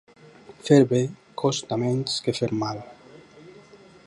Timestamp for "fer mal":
2.41-2.85